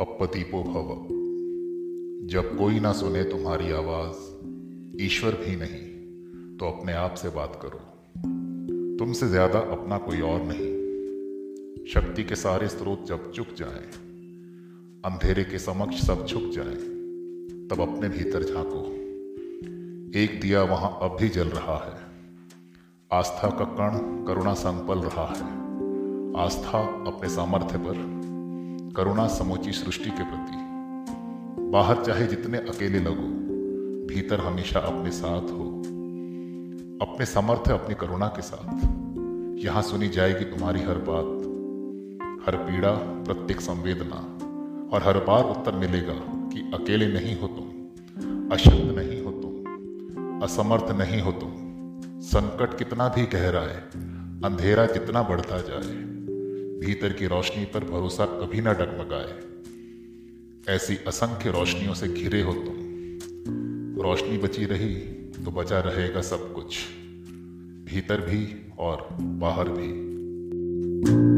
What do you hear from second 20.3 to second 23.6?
दिया वहाँ अब भी जल रहा है। आस्था